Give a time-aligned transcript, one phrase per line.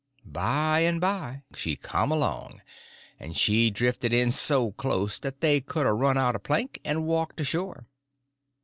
[0.25, 2.59] By and by she come along,
[3.19, 7.05] and she drifted in so close that they could a run out a plank and
[7.05, 7.85] walked ashore.